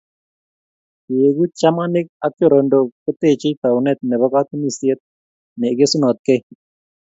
[1.05, 4.99] Keeku chamanik ak chorondok koteechei tauneet nebo katunisieet
[5.57, 6.41] ne igesunotkei